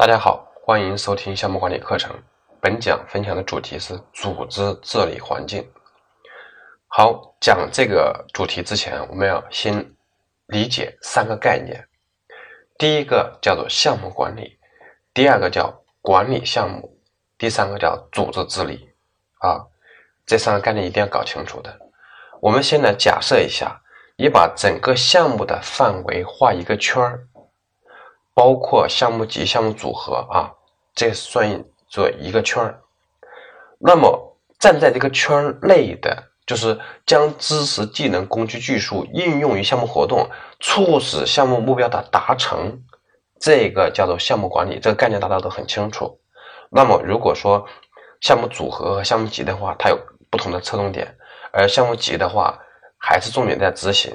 [0.00, 2.10] 大家好，欢迎收听项目管理课程。
[2.58, 5.62] 本讲分享的主题是组织治理环境。
[6.86, 9.94] 好，讲这个主题之前，我们要先
[10.46, 11.86] 理解三个概念。
[12.78, 14.58] 第一个叫做项目管理，
[15.12, 15.70] 第二个叫
[16.00, 16.98] 管理项目，
[17.36, 18.88] 第三个叫组织治理。
[19.40, 19.60] 啊，
[20.24, 21.78] 这三个概念一定要搞清楚的。
[22.40, 23.78] 我们先来假设一下，
[24.16, 27.26] 你把整个项目的范围画一个圈儿。
[28.40, 30.50] 包括项目级、项目组合啊，
[30.94, 32.80] 这算作一个圈儿。
[33.78, 40.26] 那么站在这个圈儿内的，就是将知识、技能、工具、技术应用于项目活动，
[40.58, 42.80] 促使项目目标的达成，
[43.38, 44.80] 这个叫做项目管理。
[44.80, 46.18] 这个概念大家都很清楚。
[46.70, 47.66] 那么如果说
[48.22, 49.98] 项目组合和项目级的话，它有
[50.30, 51.14] 不同的侧重点，
[51.52, 52.58] 而项目级的话
[52.96, 54.10] 还是重点在执行，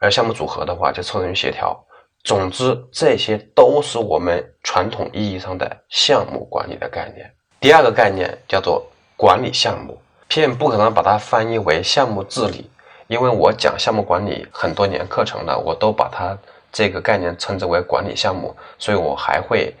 [0.00, 1.86] 而项目组合的话就侧重于协调。
[2.22, 7.30] 总之，这些都是我们传统意义上的项目管理的概念。
[7.58, 12.70] 第二个概念叫做管理项目，片不可能把它翻译为项目治理，
[13.06, 16.36] 因为我讲项目管理很多年课程了，我都把它
[16.70, 19.74] 这个概念称之为管理项目，所以我还会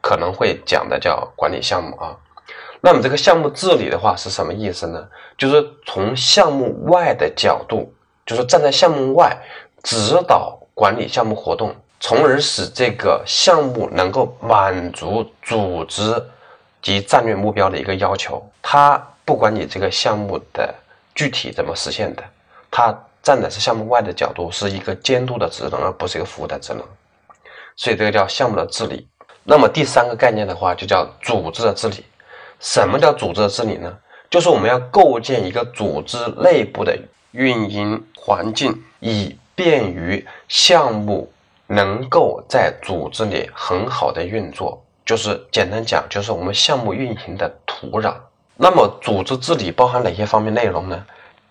[0.00, 2.16] 可能会讲的叫管理项目啊。
[2.80, 5.08] 那么这个项目治理的话是什么意思呢？
[5.38, 7.94] 就是从项目外的角度，
[8.26, 9.40] 就是站在项目外
[9.84, 10.60] 指导。
[10.76, 16.22] 管理项目活动，从而使这个项目能够满足组织
[16.82, 18.46] 及战略目标的一个要求。
[18.60, 20.74] 它不管你这个项目的
[21.14, 22.22] 具体怎么实现的，
[22.70, 26.84] 它站的是项目外的角度，是一个监督的职能，而不是一个服务的职能。
[27.74, 29.08] 所以这个叫项目的治理。
[29.44, 32.04] 那么第三个概念的话，就叫组织的治理。
[32.60, 33.96] 什么叫组织的治理呢？
[34.28, 36.94] 就是我们要构建一个组织内部的
[37.30, 39.38] 运营环境，以。
[39.56, 41.28] 便于项目
[41.66, 48.14] 能够在组织里很好的运作，就是简单讲，就是我们项目运行的土壤。
[48.54, 51.04] 那么，组织治理包含哪些方面内容呢？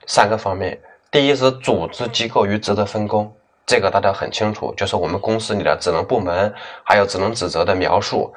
[0.07, 0.79] 三个方面。
[1.11, 3.33] 第一是组织机构与职责分工，
[3.65, 8.33] 这个大家很清楚，就是我们公司里的职能部门还有职能职责的描述。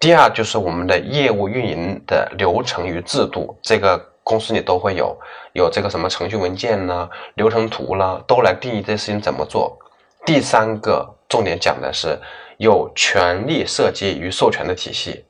[0.00, 4.11] 第二就是我们的业务运营的流程与制度，这个。
[4.22, 5.16] 公司里都会有
[5.52, 9.76] 有这个什么程序文件呢、流程图啦，都来定义这事情怎么做。
[10.24, 12.18] 第三个重点讲的是
[12.58, 15.24] 有权利设计与授权的体系。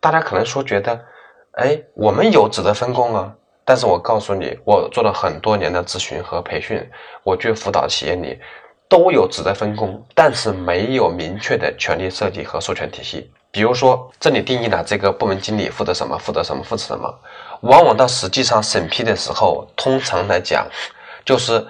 [0.00, 1.00] 大家可能说觉得，
[1.52, 3.32] 哎，我们有职责分工啊，
[3.64, 6.84] 但是我告诉你，我做了很多年的咨询和培训，
[7.22, 8.38] 我去辅导企业里
[8.88, 13.32] 都有职责分工，但是没有明确的权利设计和授权体系。
[13.50, 17.18] 比如说，这里定义了这个部门经理负责什么，负责什么，负责什么。
[17.62, 20.66] 往往到实际上审批的时候，通常来讲，
[21.24, 21.64] 就是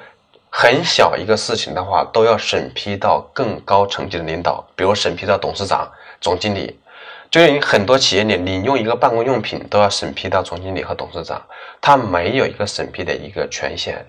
[0.51, 6.79] 很小一个事情的话，都要审批到更高层级的领导，比如审批到董事长、总经理。
[7.31, 11.43] 就你很多企业里，你用一个办公用品都要审批到总经理和董事长，
[11.81, 14.07] 他没有一个审批的一个权限。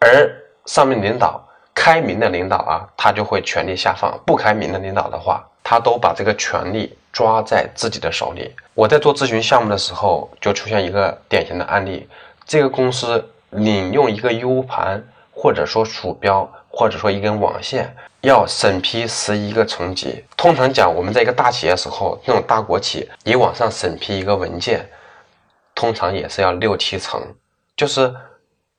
[0.00, 0.28] 而
[0.64, 6.96] 上面领导开明的领导啊，他就会权力下放；不开明的领导的话，他都把这个权力。
[7.16, 8.54] 抓在自己的手里。
[8.74, 12.06] 我在做咨询项目的时候，就出现一个典型的案例：
[12.44, 20.22] 这个公司领用一个 U 盘，或者说鼠标，或者说一根网线，要审批十一个层级。
[20.36, 24.86] 通常讲，我们在一个大企业时候，那种大国企，你往上审批一个文件，
[25.74, 27.18] 通常也是要六七层，
[27.74, 28.14] 就是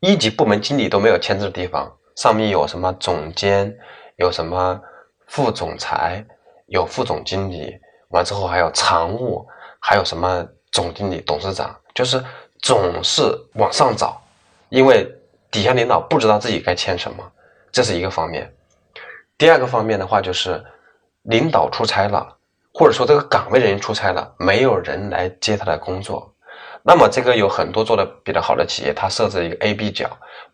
[0.02, 3.76] 一级部门经理都没有签字的地方，上面有什么总监，
[4.18, 4.80] 有什么
[5.26, 6.24] 副总裁，
[6.68, 7.78] 有副总经理。
[8.10, 9.46] 完之后还有常务，
[9.82, 12.24] 还有什么总经理、董事长，就是
[12.62, 13.22] 总是
[13.56, 14.22] 往上找，
[14.70, 15.06] 因为
[15.52, 17.32] 底下领导不知道自己该签什么，
[17.70, 18.50] 这是一个方面。
[19.38, 20.64] 第二个方面的话，就是
[21.24, 22.38] 领导出差了，
[22.74, 26.34] 或者说这个岗位人员出差了，没有人来接他的工作。
[26.84, 30.10] 那么这个有很多做的比较好的企业，它设置一个 A、B 角，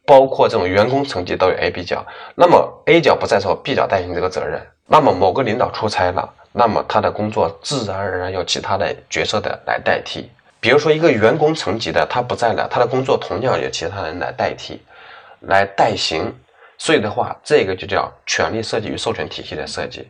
[0.08, 2.04] 包括这种员工层级都有 A、B 角。
[2.36, 4.60] 那么 A 角不在时候，B 角担心这个责任。
[4.88, 6.34] 那么某个领导出差了。
[6.56, 14.80] 那么他的工作自然而然有其他的角色的来代替，比如说一个员工层级的他不在了，他的工作同样有其他人来代替，
[15.48, 16.32] 来代行。
[16.78, 20.08] 所以的话，这个就叫权力设计与授权体系的设计。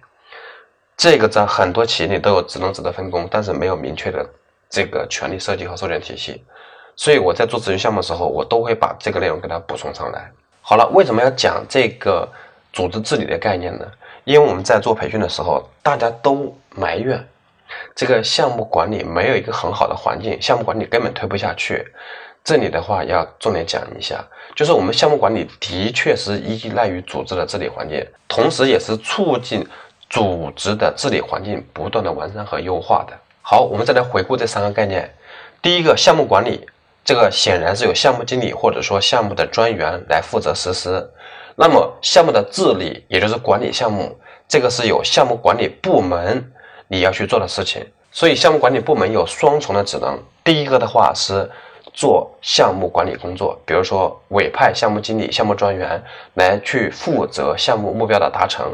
[0.98, 4.28] 这个在很多企业里都有职能职责分工，但是没有明确的
[4.70, 6.44] 这个权力设计和授权体系。
[6.98, 10.30] 所以我在做咨询项目的时候，我都会把这个内容给它补充上来。
[10.62, 12.28] 好了，为什么要讲这个
[12.74, 13.86] 组织治理的概念呢？
[14.24, 17.26] 因为我们在做培训的时候，大家都埋怨
[17.96, 21.86] 这个项目管理没有一个很好的环境，项目管理根本推不下去。
[22.44, 24.22] 这里的话要重点讲一下，
[24.54, 29.66] 就是我们项目管理的确是依赖于组织的治理环境，同时也是促进
[30.10, 33.14] 组织的治理环境不断的完善和优化的。
[33.42, 35.10] 好，我们再来回顾这三个概念。
[35.62, 36.68] 第一个项目管理，
[37.06, 41.10] 这个显然是由项目经理或者说项目的专员来负责实施。
[41.56, 44.18] 那么项目的治理，也就是管理项目，
[44.48, 46.52] 这个是有项目管理部门
[46.88, 47.86] 你要去做的事情。
[48.12, 50.18] 所以项目管理部门有双重的职能。
[50.44, 51.50] 第一个的话是
[51.94, 56.04] 做项目管理工作，比如说委派项目经理、项目专员
[56.36, 58.66] 来去负责项目目标的达成。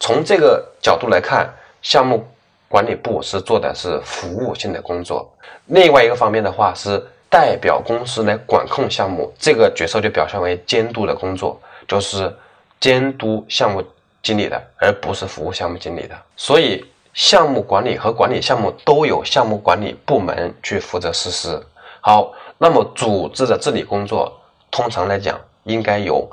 [0.00, 2.26] 从这个角度来看，项目。
[2.72, 5.30] 管理部是做的是服务性的工作，
[5.66, 6.98] 另外一个方面的话是
[7.28, 11.60] 代表公司来管控项目，这个角色就表现为监督的工作，
[11.92, 12.34] 就是
[12.80, 13.84] 监督项目
[14.22, 16.16] 经理的，而不是服务项目经理的。
[16.36, 21.62] 所以项目管理和管理项目都有项目管理部门去负责实施。
[22.00, 24.32] 好，那么组织的治理工作，
[24.70, 26.26] 通常来讲应该由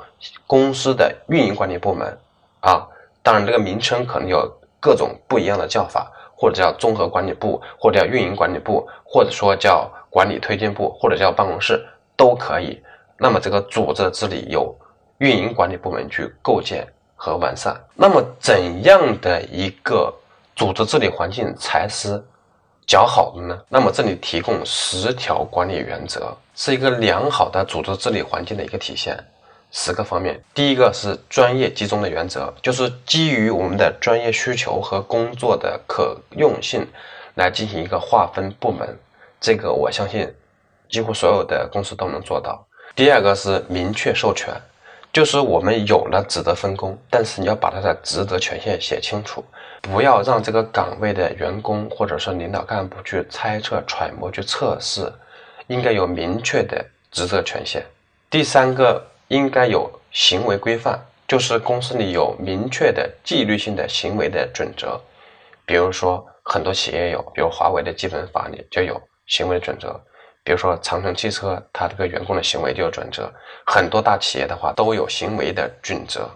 [0.46, 2.18] 公司的运营管理部门
[2.60, 2.88] 啊，
[3.22, 6.10] 当然这个名称可能有各种不一样的叫法。
[6.34, 11.86] 或者叫综合管理部，或者叫运营管理部，或者说叫管理推荐部，或者叫办公室
[12.16, 12.82] 都可以。
[13.18, 14.74] 那么这个组织的治理由
[15.20, 17.78] 运营管理部门去构建和完善。
[17.94, 20.12] 那么怎样的一个
[20.56, 22.22] 组织治理环境才是
[22.86, 23.58] 较好的呢？
[23.68, 29.16] 那么这里提供十条管理原则，是一个良好的组织治理环境的一个体现。
[29.72, 36.84] 十个方面，第一个是专业集中的原则，就是基于我们的专业需求和工作的可用性
[37.36, 38.98] 来进行一个划分部门。
[39.40, 40.28] 这个我相信
[40.88, 42.66] 几乎所有的公司都能做到。
[42.96, 44.52] 第二个是明确授权，
[45.12, 49.44] 就是我们有了职责分工，但是你要把它的职责权限写清楚，
[49.80, 55.12] 不要让这个岗位的员工或者是领导干部去猜测、揣摩、去测试，
[55.66, 57.84] 应该有明确的职责权限。
[58.28, 59.06] 第三个。
[59.30, 60.98] 应该有行为规范，
[61.28, 65.00] 就是公司里有明确的纪律性的行为的准则。
[65.64, 69.88] 比如说，很多企业有，比如华为的基本法里就有行为准则。
[70.42, 73.32] 比如说，长城汽车它这个员工的行为就有准则。
[73.66, 76.28] 很多大企业的话都有行为的准则。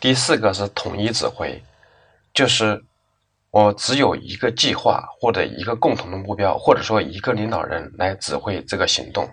[0.00, 1.62] 第四个是统一指挥，
[2.34, 2.82] 就是
[3.50, 9.28] 我只有一个计划或者一个共同的目标，或者说一个领导人来指挥这个行动。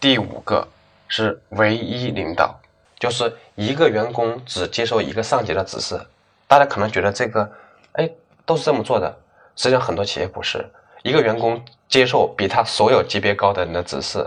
[0.00, 0.66] 第五个。
[1.12, 2.56] 是唯一领导，
[3.00, 6.00] 就是一个员工只接受一个上级的指示。
[6.46, 7.52] 大家可能觉得这个，
[7.94, 8.08] 哎，
[8.46, 9.12] 都是这么做的。
[9.56, 10.64] 实际上，很多企业不是
[11.02, 11.60] 一个员工
[11.90, 14.24] 接受比他所有级别高的人的指示，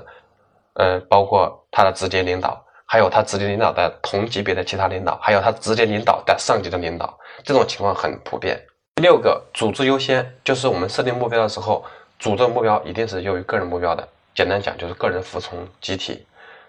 [0.73, 8.61] 呃，包括他的直接领导，还有他直接领导的同级别的其他领导，还有他直接领导的上级的领导，这种情况很普遍。
[8.95, 11.83] 第六个，组织优先，就是我们设定目标的时候，
[12.19, 14.07] 组织目标一定是优于个人目标的。
[14.35, 16.27] 简单讲，就是个人服从集体。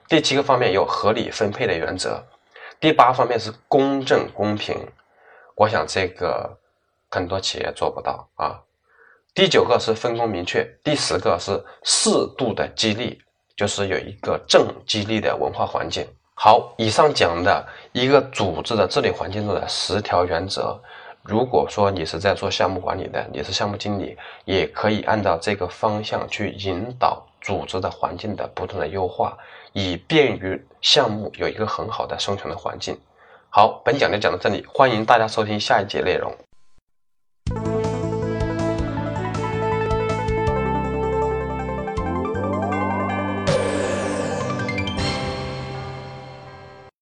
[0.08, 2.22] 第七个方面有合理分配的原则，
[2.78, 4.76] 第八方面是公正公平，
[5.56, 6.56] 我想这个
[7.10, 8.60] 很多企业做不到啊。
[9.34, 12.08] 第九个是分工明确，第十个是适
[12.38, 13.18] 度的激励，
[13.56, 16.06] 就是有一个正激励的文化环境。
[16.34, 20.80] 好，以上讲的一个组织的治理环境中的十条原则，
[21.24, 29.36] 如果说你是在做项目管理的，你是项目经理，也可以按照这个方向去引导组织的环境的不断的优化。
[29.72, 32.96] 以便于项目有一个很好的生存的环境。
[33.50, 36.32] 好，本讲就讲到这里，欢迎大家收听下一节内容。